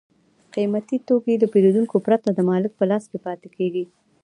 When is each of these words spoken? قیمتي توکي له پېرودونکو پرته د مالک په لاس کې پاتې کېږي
قیمتي 0.53 0.97
توکي 1.07 1.35
له 1.41 1.47
پېرودونکو 1.53 1.95
پرته 2.07 2.29
د 2.33 2.39
مالک 2.49 2.71
په 2.75 2.85
لاس 2.91 3.03
کې 3.11 3.17
پاتې 3.25 3.47
کېږي 3.57 3.85